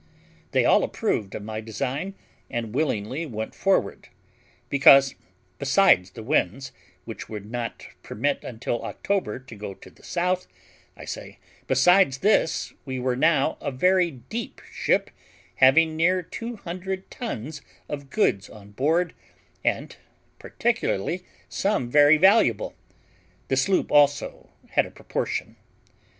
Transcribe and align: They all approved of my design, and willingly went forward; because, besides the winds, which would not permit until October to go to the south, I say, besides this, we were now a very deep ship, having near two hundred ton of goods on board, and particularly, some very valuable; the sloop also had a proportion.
They 0.49 0.65
all 0.65 0.83
approved 0.83 1.35
of 1.35 1.43
my 1.43 1.61
design, 1.61 2.15
and 2.49 2.73
willingly 2.73 3.27
went 3.27 3.53
forward; 3.53 4.07
because, 4.67 5.13
besides 5.59 6.09
the 6.09 6.23
winds, 6.23 6.71
which 7.05 7.29
would 7.29 7.45
not 7.45 7.85
permit 8.01 8.43
until 8.43 8.83
October 8.83 9.37
to 9.37 9.55
go 9.55 9.75
to 9.75 9.91
the 9.91 10.01
south, 10.01 10.47
I 10.97 11.05
say, 11.05 11.37
besides 11.67 12.17
this, 12.17 12.73
we 12.83 12.97
were 12.99 13.15
now 13.15 13.59
a 13.61 13.69
very 13.69 14.09
deep 14.09 14.59
ship, 14.71 15.11
having 15.57 15.95
near 15.95 16.23
two 16.23 16.55
hundred 16.55 17.11
ton 17.11 17.51
of 17.87 18.09
goods 18.09 18.49
on 18.49 18.71
board, 18.71 19.13
and 19.63 19.95
particularly, 20.39 21.25
some 21.47 21.91
very 21.91 22.17
valuable; 22.17 22.73
the 23.49 23.55
sloop 23.55 23.91
also 23.91 24.49
had 24.71 24.87
a 24.87 24.89
proportion. 24.89 25.57